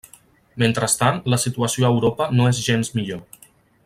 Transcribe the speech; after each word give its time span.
Mentrestant, 0.63 1.19
la 1.33 1.39
situació 1.43 1.85
a 1.89 1.93
Europa 1.97 2.29
no 2.39 2.47
és 2.53 2.63
gens 2.71 2.91
millor. 2.99 3.23